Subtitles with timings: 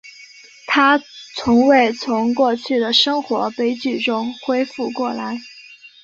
[0.65, 0.99] 她
[1.35, 5.37] 从未从过去的生活悲剧中恢复过来。